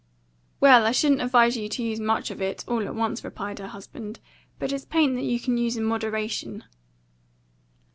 [0.59, 3.67] "Well, I shouldn't advise you to use much of it all at once," replied her
[3.67, 4.19] husband.
[4.57, 6.63] "But it's paint that you can use in moderation."